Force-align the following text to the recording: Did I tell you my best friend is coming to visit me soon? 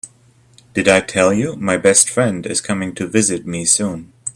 Did 0.73 0.87
I 0.87 1.01
tell 1.01 1.31
you 1.31 1.55
my 1.57 1.77
best 1.77 2.09
friend 2.09 2.47
is 2.47 2.59
coming 2.59 2.95
to 2.95 3.05
visit 3.05 3.45
me 3.45 3.65
soon? 3.65 4.11